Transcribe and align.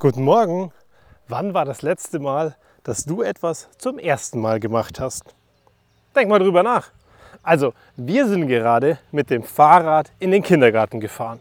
Guten 0.00 0.22
Morgen. 0.22 0.70
Wann 1.26 1.54
war 1.54 1.64
das 1.64 1.82
letzte 1.82 2.20
Mal, 2.20 2.54
dass 2.84 3.04
du 3.04 3.22
etwas 3.22 3.68
zum 3.78 3.98
ersten 3.98 4.40
Mal 4.40 4.60
gemacht 4.60 5.00
hast? 5.00 5.34
Denk 6.14 6.28
mal 6.28 6.38
drüber 6.38 6.62
nach. 6.62 6.90
Also, 7.42 7.74
wir 7.96 8.28
sind 8.28 8.46
gerade 8.46 9.00
mit 9.10 9.28
dem 9.28 9.42
Fahrrad 9.42 10.12
in 10.20 10.30
den 10.30 10.44
Kindergarten 10.44 11.00
gefahren. 11.00 11.40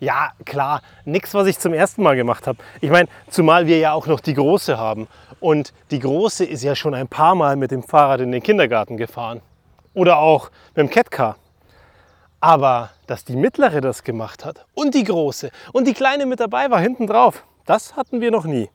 Ja, 0.00 0.32
klar, 0.46 0.80
nichts, 1.04 1.34
was 1.34 1.46
ich 1.46 1.58
zum 1.58 1.74
ersten 1.74 2.02
Mal 2.02 2.16
gemacht 2.16 2.46
habe. 2.46 2.56
Ich 2.80 2.88
meine, 2.88 3.10
zumal 3.28 3.66
wir 3.66 3.76
ja 3.76 3.92
auch 3.92 4.06
noch 4.06 4.20
die 4.20 4.32
Große 4.32 4.78
haben. 4.78 5.06
Und 5.38 5.74
die 5.90 5.98
Große 5.98 6.46
ist 6.46 6.62
ja 6.62 6.74
schon 6.74 6.94
ein 6.94 7.06
paar 7.06 7.34
Mal 7.34 7.56
mit 7.56 7.70
dem 7.70 7.82
Fahrrad 7.82 8.20
in 8.20 8.32
den 8.32 8.42
Kindergarten 8.42 8.96
gefahren. 8.96 9.42
Oder 9.92 10.20
auch 10.20 10.50
mit 10.74 10.86
dem 10.86 10.90
Catcar. 10.90 11.36
Aber 12.40 12.92
dass 13.06 13.26
die 13.26 13.36
mittlere 13.36 13.82
das 13.82 14.04
gemacht 14.04 14.46
hat 14.46 14.64
und 14.72 14.94
die 14.94 15.04
große 15.04 15.50
und 15.74 15.86
die 15.86 15.92
kleine 15.92 16.24
mit 16.24 16.40
dabei 16.40 16.70
war 16.70 16.80
hinten 16.80 17.06
drauf, 17.06 17.44
das 17.68 17.96
hatten 17.96 18.20
wir 18.20 18.30
noch 18.30 18.44
nie. 18.44 18.70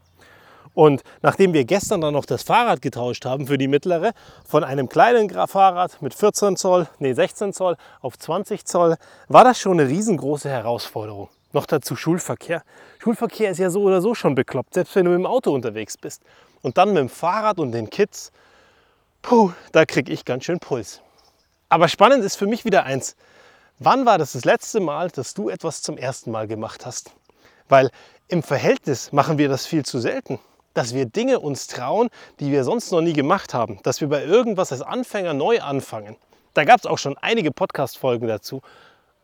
Und 0.74 1.04
nachdem 1.21 1.54
wir 1.54 1.65
gestern 1.65 2.01
dann 2.01 2.14
noch 2.14 2.25
das 2.25 2.43
Fahrrad 2.43 2.82
getauscht 2.82 3.25
haben 3.25 3.47
für 3.47 3.57
die 3.57 3.68
mittlere, 3.68 4.14
von 4.46 4.64
einem 4.64 4.89
kleinen 4.89 5.29
Fahrrad 5.29 6.01
mit 6.01 6.14
14 6.14 6.57
Zoll, 6.57 6.88
nee 7.00 7.14
16 7.14 7.54
Zoll 7.54 7.78
auf 8.01 8.18
20 8.18 8.65
Zoll, 8.65 8.96
war 9.28 9.43
das 9.43 9.60
schon 9.60 9.79
eine 9.79 9.89
riesengroße 9.89 10.50
Herausforderung. 10.50 11.29
Noch 11.51 11.68
dazu 11.68 11.96
Schulverkehr. 11.96 12.64
Schulverkehr 12.98 13.51
ist 13.51 13.60
ja 13.60 13.70
so 13.70 13.84
oder 13.84 14.01
so 14.01 14.15
schon 14.15 14.34
bekloppt, 14.34 14.74
selbst 14.74 14.96
wenn 14.96 15.06
du 15.06 15.12
mit 15.12 15.20
dem 15.20 15.28
Auto 15.28 15.54
unterwegs 15.54 15.98
bist. 15.98 16.23
Und 16.64 16.78
dann 16.78 16.89
mit 16.89 16.98
dem 16.98 17.10
Fahrrad 17.10 17.60
und 17.60 17.71
den 17.71 17.89
Kids, 17.89 18.32
puh, 19.21 19.51
da 19.71 19.86
kriege 19.86 20.12
ich 20.12 20.25
ganz 20.25 20.46
schön 20.46 20.60
Puls. 20.60 21.01
Aber 21.70 21.87
spannend 21.87 22.23
ist 22.23 22.36
für 22.36 22.48
mich 22.48 22.65
wieder 22.65 22.84
eins. 22.84 23.15
Wann 23.78 24.06
war 24.07 24.18
das 24.18 24.34
das 24.34 24.46
letzte 24.46 24.79
Mal, 24.79 25.10
dass 25.10 25.36
du 25.36 25.50
etwas 25.50 25.84
zum 25.84 25.98
ersten 25.98 26.32
Mal 26.32 26.48
gemacht 26.48 26.86
hast? 26.86 27.12
Weil 27.69 27.89
im 28.27 28.43
Verhältnis 28.43 29.11
machen 29.11 29.37
wir 29.37 29.49
das 29.49 29.65
viel 29.65 29.85
zu 29.85 29.99
selten. 29.99 30.39
Dass 30.73 30.93
wir 30.93 31.05
Dinge 31.05 31.39
uns 31.39 31.67
trauen, 31.67 32.09
die 32.39 32.52
wir 32.52 32.64
sonst 32.64 32.92
noch 32.92 33.02
nie 33.02 33.14
gemacht 33.14 33.53
haben. 33.53 33.80
Dass 33.83 34.02
wir 34.02 34.09
bei 34.09 34.23
irgendwas 34.23 34.72
als 34.72 34.81
Anfänger 34.81 35.33
neu 35.33 35.61
anfangen. 35.61 36.17
Da 36.53 36.64
gab 36.66 36.80
es 36.80 36.86
auch 36.86 36.97
schon 36.97 37.17
einige 37.17 37.52
Podcast-Folgen 37.52 38.28
dazu. 38.28 38.61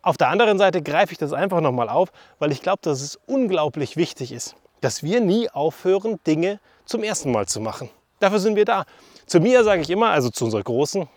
Auf 0.01 0.17
der 0.17 0.29
anderen 0.29 0.57
Seite 0.57 0.81
greife 0.81 1.11
ich 1.11 1.17
das 1.17 1.33
einfach 1.33 1.59
nochmal 1.59 1.89
auf, 1.89 2.09
weil 2.39 2.51
ich 2.51 2.61
glaube, 2.61 2.79
dass 2.81 3.01
es 3.01 3.19
unglaublich 3.25 3.97
wichtig 3.97 4.31
ist, 4.31 4.55
dass 4.81 5.03
wir 5.03 5.19
nie 5.19 5.49
aufhören, 5.49 6.19
Dinge 6.25 6.59
zum 6.85 7.03
ersten 7.03 7.31
Mal 7.31 7.47
zu 7.47 7.59
machen. 7.59 7.89
Dafür 8.19 8.39
sind 8.39 8.55
wir 8.55 8.65
da. 8.65 8.85
Zu 9.25 9.39
mir 9.39 9.63
sage 9.63 9.81
ich 9.81 9.89
immer, 9.89 10.09
also 10.09 10.29
zu 10.29 10.45
unserer 10.45 10.63
Großen, 10.63 11.07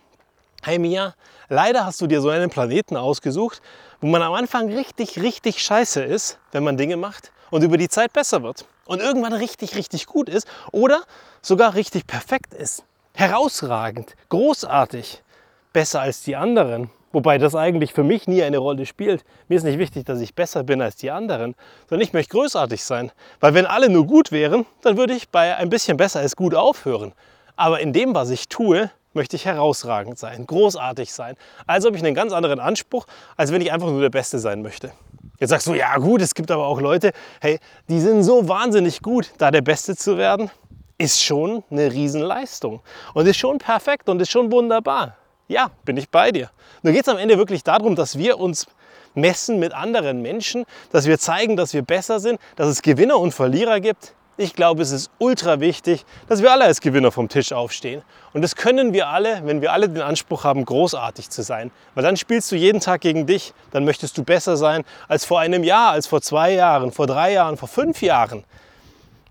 Hey 0.64 0.78
Mia, 0.78 1.16
leider 1.48 1.84
hast 1.84 2.00
du 2.00 2.06
dir 2.06 2.20
so 2.20 2.28
einen 2.28 2.48
Planeten 2.48 2.96
ausgesucht, 2.96 3.60
wo 4.00 4.06
man 4.06 4.22
am 4.22 4.32
Anfang 4.32 4.72
richtig, 4.72 5.20
richtig 5.20 5.60
scheiße 5.60 6.00
ist, 6.04 6.38
wenn 6.52 6.62
man 6.62 6.76
Dinge 6.76 6.96
macht 6.96 7.32
und 7.50 7.64
über 7.64 7.76
die 7.76 7.88
Zeit 7.88 8.12
besser 8.12 8.44
wird. 8.44 8.64
Und 8.86 9.00
irgendwann 9.00 9.32
richtig, 9.32 9.74
richtig 9.74 10.06
gut 10.06 10.28
ist 10.28 10.46
oder 10.70 11.02
sogar 11.40 11.74
richtig 11.74 12.06
perfekt 12.06 12.54
ist. 12.54 12.84
Herausragend, 13.12 14.14
großartig, 14.28 15.24
besser 15.72 16.02
als 16.02 16.22
die 16.22 16.36
anderen. 16.36 16.90
Wobei 17.10 17.38
das 17.38 17.56
eigentlich 17.56 17.92
für 17.92 18.04
mich 18.04 18.28
nie 18.28 18.44
eine 18.44 18.58
Rolle 18.58 18.86
spielt. 18.86 19.24
Mir 19.48 19.56
ist 19.56 19.64
nicht 19.64 19.80
wichtig, 19.80 20.06
dass 20.06 20.20
ich 20.20 20.36
besser 20.36 20.62
bin 20.62 20.80
als 20.80 20.94
die 20.94 21.10
anderen, 21.10 21.56
sondern 21.88 22.06
ich 22.06 22.12
möchte 22.12 22.36
großartig 22.36 22.84
sein. 22.84 23.10
Weil 23.40 23.54
wenn 23.54 23.66
alle 23.66 23.88
nur 23.88 24.06
gut 24.06 24.30
wären, 24.30 24.64
dann 24.82 24.96
würde 24.96 25.14
ich 25.14 25.28
bei 25.28 25.56
ein 25.56 25.70
bisschen 25.70 25.96
besser 25.96 26.20
als 26.20 26.36
gut 26.36 26.54
aufhören. 26.54 27.14
Aber 27.56 27.80
in 27.80 27.92
dem, 27.92 28.14
was 28.14 28.30
ich 28.30 28.48
tue, 28.48 28.92
möchte 29.14 29.36
ich 29.36 29.44
herausragend 29.44 30.18
sein, 30.18 30.46
großartig 30.46 31.12
sein. 31.12 31.36
Also 31.66 31.88
habe 31.88 31.96
ich 31.96 32.04
einen 32.04 32.14
ganz 32.14 32.32
anderen 32.32 32.60
Anspruch, 32.60 33.06
als 33.36 33.52
wenn 33.52 33.60
ich 33.60 33.72
einfach 33.72 33.88
nur 33.88 34.00
der 34.00 34.10
Beste 34.10 34.38
sein 34.38 34.62
möchte. 34.62 34.92
Jetzt 35.38 35.50
sagst 35.50 35.66
du, 35.66 35.74
ja 35.74 35.96
gut, 35.98 36.22
es 36.22 36.34
gibt 36.34 36.50
aber 36.50 36.66
auch 36.66 36.80
Leute, 36.80 37.12
hey, 37.40 37.58
die 37.88 38.00
sind 38.00 38.22
so 38.22 38.48
wahnsinnig 38.48 39.02
gut, 39.02 39.32
da 39.38 39.50
der 39.50 39.62
Beste 39.62 39.96
zu 39.96 40.16
werden, 40.16 40.50
ist 40.98 41.22
schon 41.22 41.64
eine 41.70 41.92
Riesenleistung 41.92 42.80
und 43.14 43.26
ist 43.26 43.38
schon 43.38 43.58
perfekt 43.58 44.08
und 44.08 44.20
ist 44.20 44.30
schon 44.30 44.52
wunderbar. 44.52 45.16
Ja, 45.48 45.70
bin 45.84 45.96
ich 45.96 46.08
bei 46.08 46.30
dir. 46.30 46.50
Nur 46.82 46.92
geht 46.92 47.02
es 47.02 47.08
am 47.08 47.18
Ende 47.18 47.38
wirklich 47.38 47.64
darum, 47.64 47.96
dass 47.96 48.16
wir 48.16 48.38
uns 48.38 48.66
messen 49.14 49.58
mit 49.58 49.74
anderen 49.74 50.22
Menschen, 50.22 50.64
dass 50.90 51.06
wir 51.06 51.18
zeigen, 51.18 51.56
dass 51.56 51.74
wir 51.74 51.82
besser 51.82 52.20
sind, 52.20 52.40
dass 52.56 52.68
es 52.68 52.82
Gewinner 52.82 53.18
und 53.18 53.32
Verlierer 53.34 53.80
gibt. 53.80 54.14
Ich 54.38 54.54
glaube, 54.54 54.80
es 54.80 54.92
ist 54.92 55.10
ultra 55.18 55.60
wichtig, 55.60 56.06
dass 56.26 56.40
wir 56.40 56.50
alle 56.50 56.64
als 56.64 56.80
Gewinner 56.80 57.12
vom 57.12 57.28
Tisch 57.28 57.52
aufstehen. 57.52 58.00
Und 58.32 58.40
das 58.40 58.56
können 58.56 58.94
wir 58.94 59.08
alle, 59.08 59.42
wenn 59.44 59.60
wir 59.60 59.72
alle 59.72 59.90
den 59.90 60.00
Anspruch 60.00 60.44
haben, 60.44 60.64
großartig 60.64 61.28
zu 61.28 61.42
sein. 61.42 61.70
Weil 61.94 62.02
dann 62.02 62.16
spielst 62.16 62.50
du 62.50 62.56
jeden 62.56 62.80
Tag 62.80 63.02
gegen 63.02 63.26
dich. 63.26 63.52
Dann 63.72 63.84
möchtest 63.84 64.16
du 64.16 64.24
besser 64.24 64.56
sein 64.56 64.84
als 65.06 65.26
vor 65.26 65.38
einem 65.38 65.62
Jahr, 65.64 65.90
als 65.90 66.06
vor 66.06 66.22
zwei 66.22 66.52
Jahren, 66.52 66.92
vor 66.92 67.06
drei 67.06 67.32
Jahren, 67.32 67.58
vor 67.58 67.68
fünf 67.68 68.00
Jahren. 68.00 68.42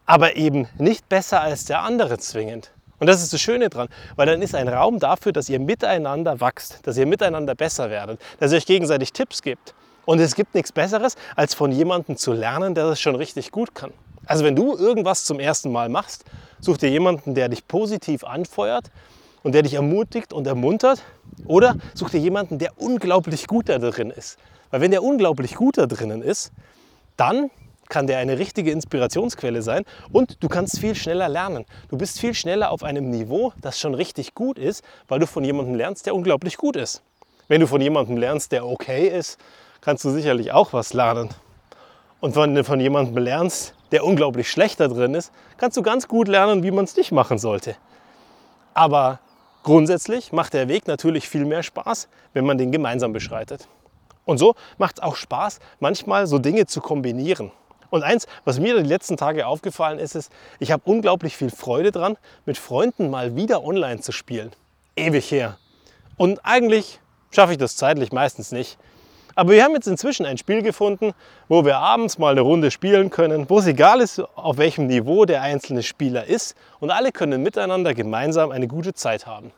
Aber 0.05 0.35
eben 0.35 0.67
nicht 0.77 1.09
besser 1.09 1.41
als 1.41 1.65
der 1.65 1.81
andere 1.81 2.19
zwingend. 2.19 2.71
Und 2.99 3.07
das 3.07 3.23
ist 3.23 3.33
das 3.33 3.41
Schöne 3.41 3.69
dran, 3.69 3.87
weil 4.15 4.27
dann 4.27 4.43
ist 4.43 4.53
ein 4.53 4.67
Raum 4.67 4.99
dafür, 4.99 5.31
dass 5.31 5.49
ihr 5.49 5.59
miteinander 5.59 6.39
wachst, 6.39 6.85
dass 6.85 6.95
ihr 6.97 7.07
miteinander 7.07 7.55
besser 7.55 7.89
werdet, 7.89 8.21
dass 8.39 8.51
ihr 8.51 8.57
euch 8.57 8.67
gegenseitig 8.67 9.13
Tipps 9.13 9.41
gibt. 9.41 9.73
Und 10.05 10.19
es 10.19 10.35
gibt 10.35 10.53
nichts 10.53 10.71
Besseres, 10.71 11.15
als 11.35 11.55
von 11.55 11.71
jemandem 11.71 12.17
zu 12.17 12.33
lernen, 12.33 12.75
der 12.75 12.85
das 12.85 13.01
schon 13.01 13.15
richtig 13.15 13.49
gut 13.49 13.73
kann. 13.73 13.91
Also 14.25 14.43
wenn 14.43 14.55
du 14.55 14.75
irgendwas 14.77 15.25
zum 15.25 15.39
ersten 15.39 15.71
Mal 15.71 15.89
machst, 15.89 16.25
such 16.59 16.77
dir 16.77 16.89
jemanden, 16.89 17.33
der 17.35 17.49
dich 17.49 17.67
positiv 17.67 18.23
anfeuert 18.23 18.91
und 19.43 19.53
der 19.53 19.63
dich 19.63 19.73
ermutigt 19.73 20.33
und 20.33 20.47
ermuntert. 20.47 21.01
Oder 21.45 21.75
such 21.93 22.09
dir 22.09 22.19
jemanden, 22.19 22.59
der 22.59 22.79
unglaublich 22.79 23.47
gut 23.47 23.69
da 23.69 23.79
drin 23.79 24.11
ist. 24.11 24.37
Weil 24.69 24.81
wenn 24.81 24.91
der 24.91 25.03
unglaublich 25.03 25.55
gut 25.55 25.77
da 25.77 25.85
drinnen 25.85 26.21
ist, 26.21 26.51
dann 27.17 27.49
kann 27.89 28.07
der 28.07 28.19
eine 28.19 28.39
richtige 28.39 28.71
Inspirationsquelle 28.71 29.61
sein 29.61 29.83
und 30.13 30.41
du 30.41 30.47
kannst 30.47 30.79
viel 30.79 30.95
schneller 30.95 31.27
lernen. 31.27 31.65
Du 31.89 31.97
bist 31.97 32.19
viel 32.19 32.33
schneller 32.33 32.71
auf 32.71 32.83
einem 32.83 33.09
Niveau, 33.09 33.51
das 33.59 33.79
schon 33.79 33.93
richtig 33.93 34.33
gut 34.33 34.57
ist, 34.57 34.81
weil 35.09 35.19
du 35.19 35.27
von 35.27 35.43
jemandem 35.43 35.75
lernst, 35.75 36.05
der 36.05 36.15
unglaublich 36.15 36.55
gut 36.55 36.77
ist. 36.77 37.01
Wenn 37.49 37.59
du 37.59 37.67
von 37.67 37.81
jemandem 37.81 38.15
lernst, 38.15 38.53
der 38.53 38.65
okay 38.65 39.09
ist, 39.09 39.37
kannst 39.81 40.05
du 40.05 40.09
sicherlich 40.09 40.53
auch 40.53 40.71
was 40.71 40.93
lernen. 40.93 41.29
Und 42.21 42.35
wenn 42.37 42.55
du 42.55 42.63
von 42.63 42.79
jemandem 42.79 43.17
lernst, 43.17 43.73
der 43.91 44.05
unglaublich 44.05 44.49
schlecht 44.49 44.79
da 44.79 44.87
drin 44.87 45.13
ist, 45.13 45.31
kannst 45.57 45.77
du 45.77 45.81
ganz 45.81 46.07
gut 46.07 46.27
lernen, 46.27 46.63
wie 46.63 46.71
man 46.71 46.85
es 46.85 46.95
nicht 46.95 47.11
machen 47.11 47.37
sollte. 47.37 47.75
Aber 48.73 49.19
grundsätzlich 49.63 50.31
macht 50.31 50.53
der 50.53 50.67
Weg 50.67 50.87
natürlich 50.87 51.27
viel 51.27 51.45
mehr 51.45 51.63
Spaß, 51.63 52.07
wenn 52.33 52.45
man 52.45 52.57
den 52.57 52.71
gemeinsam 52.71 53.13
beschreitet. 53.13 53.67
Und 54.25 54.37
so 54.37 54.55
macht 54.77 54.99
es 54.99 55.03
auch 55.03 55.15
Spaß, 55.15 55.59
manchmal 55.79 56.27
so 56.27 56.39
Dinge 56.39 56.65
zu 56.67 56.79
kombinieren. 56.79 57.51
Und 57.89 58.03
eins, 58.03 58.25
was 58.45 58.59
mir 58.59 58.81
die 58.81 58.87
letzten 58.87 59.17
Tage 59.17 59.45
aufgefallen 59.45 59.99
ist, 59.99 60.15
ist, 60.15 60.31
ich 60.59 60.71
habe 60.71 60.83
unglaublich 60.85 61.35
viel 61.35 61.49
Freude 61.49 61.91
dran, 61.91 62.17
mit 62.45 62.57
Freunden 62.57 63.09
mal 63.09 63.35
wieder 63.35 63.63
online 63.63 63.99
zu 63.99 64.13
spielen. 64.13 64.51
Ewig 64.95 65.29
her. 65.29 65.57
Und 66.15 66.45
eigentlich 66.45 66.99
schaffe 67.31 67.51
ich 67.51 67.57
das 67.57 67.75
zeitlich 67.75 68.13
meistens 68.13 68.51
nicht. 68.53 68.77
Aber 69.35 69.51
wir 69.51 69.63
haben 69.63 69.73
jetzt 69.73 69.87
inzwischen 69.87 70.25
ein 70.25 70.37
Spiel 70.37 70.61
gefunden, 70.61 71.13
wo 71.47 71.65
wir 71.65 71.77
abends 71.77 72.17
mal 72.17 72.31
eine 72.31 72.41
Runde 72.41 72.71
spielen 72.71 73.09
können, 73.09 73.49
wo 73.49 73.59
es 73.59 73.67
egal 73.67 74.01
ist, 74.01 74.19
auf 74.35 74.57
welchem 74.57 74.87
Niveau 74.87 75.25
der 75.25 75.41
einzelne 75.41 75.83
Spieler 75.83 76.25
ist 76.25 76.55
und 76.79 76.91
alle 76.91 77.11
können 77.11 77.41
miteinander 77.43 77.93
gemeinsam 77.93 78.51
eine 78.51 78.67
gute 78.67 78.93
Zeit 78.93 79.25
haben. 79.25 79.51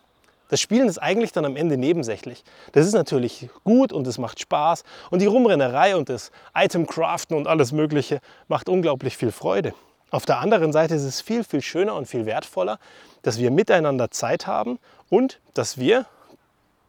Das 0.49 0.61
Spielen 0.61 0.87
ist 0.87 0.99
eigentlich 0.99 1.31
dann 1.31 1.45
am 1.45 1.55
Ende 1.55 1.77
nebensächlich. 1.77 2.43
Das 2.73 2.85
ist 2.85 2.93
natürlich 2.93 3.49
gut 3.63 3.91
und 3.91 4.05
es 4.05 4.19
macht 4.19 4.39
Spaß 4.39 4.83
und 5.09 5.19
die 5.19 5.25
Rumrennerei 5.25 5.95
und 5.95 6.09
das 6.09 6.31
Itemcraften 6.55 7.35
und 7.35 7.47
alles 7.47 7.71
Mögliche 7.71 8.19
macht 8.47 8.69
unglaublich 8.69 9.17
viel 9.17 9.31
Freude. 9.31 9.73
Auf 10.11 10.27
der 10.27 10.37
anderen 10.37 10.71
Seite 10.71 10.93
ist 10.93 11.05
es 11.05 11.21
viel, 11.21 11.43
viel 11.43 11.63
schöner 11.63 11.95
und 11.95 12.07
viel 12.07 12.27
wertvoller, 12.27 12.77
dass 13.23 13.39
wir 13.39 13.49
miteinander 13.49 14.11
Zeit 14.11 14.45
haben 14.45 14.77
und 15.09 15.39
dass 15.55 15.79
wir 15.79 16.05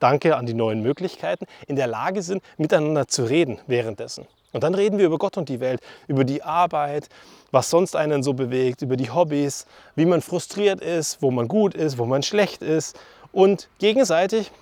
danke 0.01 0.37
an 0.37 0.47
die 0.47 0.55
neuen 0.55 0.83
Möglichkeiten, 0.83 1.47
in 1.67 1.77
der 1.77 1.87
Lage 1.87 2.23
sind, 2.23 2.43
miteinander 2.57 3.09
zu 3.09 3.25
reden 3.25 3.59
währenddessen. 3.67 4.27
Und 4.53 4.63
dann 4.63 4.75
reden 4.75 4.99
wir 4.99 5.07
über 5.07 5.19
Gott 5.19 5.37
und 5.37 5.49
die 5.49 5.61
Welt, 5.61 5.81
über 6.07 6.25
die 6.25 6.43
Arbeit, 6.43 7.09
was 7.51 7.71
sonst 7.71 7.97
einen 7.97 8.23
so 8.23 8.35
bewegt, 8.35 8.83
über 8.83 8.97
die 8.97 9.11
Hobbys, 9.11 9.67
wie 9.97 10.07
man 10.07 10.21
frustriert 10.21 10.81
ist, 10.81 11.23
wo 11.23 11.31
man 11.31 11.49
gut 11.49 11.75
ist, 11.75 11.99
wo 11.99 12.07
man 12.07 12.23
schlecht 12.23 12.63
ist. 12.63 12.99
Und 13.33 13.69
gegenseitig 13.79 14.53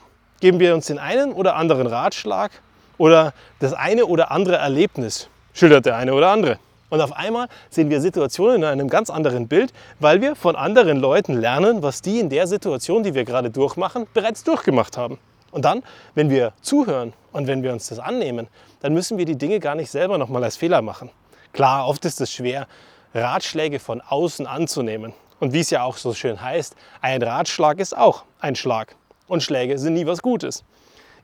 geben 0.40 0.60
wir 0.60 0.74
uns 0.74 0.86
den 0.86 0.98
einen 0.98 1.32
oder 1.32 1.56
anderen 1.56 1.86
Ratschlag 1.86 2.50
oder 2.96 3.34
das 3.58 3.74
eine 3.74 4.06
oder 4.06 4.30
andere 4.30 4.56
Erlebnis, 4.56 5.28
schildert 5.52 5.86
der 5.86 5.96
eine 5.96 6.14
oder 6.14 6.30
andere. 6.30 6.58
Und 6.92 7.00
auf 7.00 7.16
einmal 7.16 7.48
sehen 7.70 7.88
wir 7.88 8.02
Situationen 8.02 8.56
in 8.56 8.64
einem 8.64 8.90
ganz 8.90 9.08
anderen 9.08 9.48
Bild, 9.48 9.72
weil 9.98 10.20
wir 10.20 10.36
von 10.36 10.56
anderen 10.56 10.98
Leuten 10.98 11.32
lernen, 11.32 11.82
was 11.82 12.02
die 12.02 12.20
in 12.20 12.28
der 12.28 12.46
Situation, 12.46 13.02
die 13.02 13.14
wir 13.14 13.24
gerade 13.24 13.48
durchmachen, 13.48 14.06
bereits 14.12 14.44
durchgemacht 14.44 14.98
haben. 14.98 15.18
Und 15.52 15.64
dann, 15.64 15.82
wenn 16.14 16.28
wir 16.28 16.52
zuhören 16.60 17.14
und 17.32 17.46
wenn 17.46 17.62
wir 17.62 17.72
uns 17.72 17.88
das 17.88 17.98
annehmen, 17.98 18.46
dann 18.80 18.92
müssen 18.92 19.16
wir 19.16 19.24
die 19.24 19.38
Dinge 19.38 19.58
gar 19.58 19.74
nicht 19.74 19.90
selber 19.90 20.18
nochmal 20.18 20.44
als 20.44 20.58
Fehler 20.58 20.82
machen. 20.82 21.08
Klar, 21.54 21.88
oft 21.88 22.04
ist 22.04 22.20
es 22.20 22.30
schwer, 22.30 22.66
Ratschläge 23.14 23.78
von 23.78 24.02
außen 24.02 24.46
anzunehmen. 24.46 25.14
Und 25.40 25.54
wie 25.54 25.60
es 25.60 25.70
ja 25.70 25.84
auch 25.84 25.96
so 25.96 26.12
schön 26.12 26.42
heißt, 26.42 26.76
ein 27.00 27.22
Ratschlag 27.22 27.80
ist 27.80 27.96
auch 27.96 28.24
ein 28.38 28.54
Schlag. 28.54 28.96
Und 29.28 29.42
Schläge 29.42 29.78
sind 29.78 29.94
nie 29.94 30.04
was 30.04 30.20
Gutes. 30.20 30.62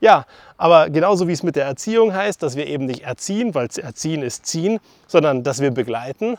Ja, 0.01 0.25
aber 0.57 0.89
genauso 0.89 1.27
wie 1.27 1.33
es 1.33 1.43
mit 1.43 1.55
der 1.55 1.65
Erziehung 1.65 2.13
heißt, 2.13 2.41
dass 2.41 2.55
wir 2.55 2.67
eben 2.67 2.85
nicht 2.85 3.03
erziehen, 3.03 3.53
weil 3.53 3.67
erziehen 3.75 4.21
ist 4.21 4.45
ziehen, 4.45 4.79
sondern 5.07 5.43
dass 5.43 5.59
wir 5.59 5.71
begleiten, 5.71 6.37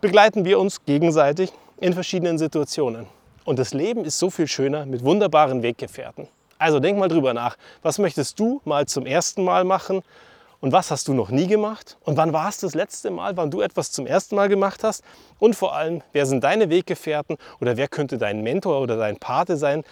begleiten 0.00 0.44
wir 0.44 0.58
uns 0.58 0.84
gegenseitig 0.84 1.52
in 1.80 1.92
verschiedenen 1.92 2.38
Situationen. 2.38 3.06
Und 3.44 3.58
das 3.58 3.74
Leben 3.74 4.04
ist 4.04 4.18
so 4.18 4.30
viel 4.30 4.46
schöner 4.46 4.86
mit 4.86 5.04
wunderbaren 5.04 5.62
Weggefährten. 5.62 6.28
Also 6.58 6.80
denk 6.80 6.98
mal 6.98 7.08
drüber 7.08 7.34
nach. 7.34 7.56
Was 7.82 7.98
möchtest 7.98 8.38
du 8.40 8.60
mal 8.64 8.86
zum 8.86 9.06
ersten 9.06 9.44
Mal 9.44 9.64
machen? 9.64 10.02
Und 10.60 10.72
was 10.72 10.90
hast 10.90 11.06
du 11.06 11.14
noch 11.14 11.30
nie 11.30 11.46
gemacht? 11.46 11.96
Und 12.04 12.16
wann 12.16 12.32
war 12.32 12.48
es 12.48 12.58
das 12.58 12.74
letzte 12.74 13.10
Mal, 13.12 13.36
wann 13.36 13.50
du 13.50 13.60
etwas 13.60 13.92
zum 13.92 14.06
ersten 14.06 14.34
Mal 14.34 14.48
gemacht 14.48 14.82
hast? 14.82 15.04
Und 15.38 15.54
vor 15.54 15.76
allem, 15.76 16.02
wer 16.12 16.26
sind 16.26 16.42
deine 16.42 16.68
Weggefährten 16.68 17.36
oder 17.60 17.76
wer 17.76 17.86
könnte 17.86 18.18
dein 18.18 18.42
Mentor 18.42 18.80
oder 18.80 18.96
dein 18.96 19.18
Pate 19.18 19.56
sein, 19.56 19.84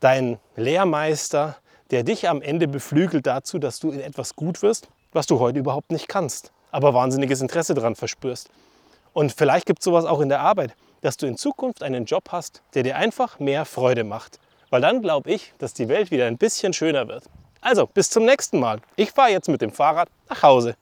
dein 0.00 0.38
Lehrmeister, 0.56 1.56
der 1.90 2.02
dich 2.02 2.28
am 2.28 2.42
Ende 2.42 2.68
beflügelt 2.68 3.26
dazu, 3.26 3.58
dass 3.58 3.78
du 3.78 3.90
in 3.90 4.00
etwas 4.00 4.36
gut 4.36 4.62
wirst, 4.62 4.88
was 5.12 5.26
du 5.26 5.38
heute 5.38 5.58
überhaupt 5.58 5.92
nicht 5.92 6.08
kannst, 6.08 6.52
aber 6.70 6.94
wahnsinniges 6.94 7.40
Interesse 7.40 7.74
daran 7.74 7.94
verspürst. 7.94 8.50
Und 9.12 9.32
vielleicht 9.32 9.66
gibt 9.66 9.80
es 9.80 9.84
sowas 9.84 10.04
auch 10.04 10.20
in 10.20 10.28
der 10.28 10.40
Arbeit, 10.40 10.74
dass 11.00 11.16
du 11.16 11.26
in 11.26 11.36
Zukunft 11.36 11.82
einen 11.82 12.04
Job 12.04 12.24
hast, 12.30 12.62
der 12.74 12.82
dir 12.82 12.96
einfach 12.96 13.38
mehr 13.38 13.64
Freude 13.64 14.04
macht. 14.04 14.38
Weil 14.70 14.80
dann 14.80 15.00
glaube 15.00 15.30
ich, 15.30 15.54
dass 15.58 15.72
die 15.72 15.88
Welt 15.88 16.10
wieder 16.10 16.26
ein 16.26 16.36
bisschen 16.36 16.72
schöner 16.72 17.08
wird. 17.08 17.24
Also, 17.60 17.86
bis 17.86 18.10
zum 18.10 18.24
nächsten 18.24 18.60
Mal. 18.60 18.80
Ich 18.96 19.12
fahre 19.12 19.30
jetzt 19.30 19.48
mit 19.48 19.62
dem 19.62 19.72
Fahrrad 19.72 20.08
nach 20.28 20.42
Hause. 20.42 20.76